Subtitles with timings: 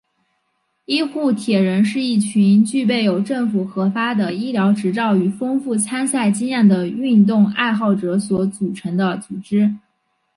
[0.85, 9.75] 医护铁人是一群具备有政府核发的医疗执照与丰富参赛经验的运动爱好者所组成的组织。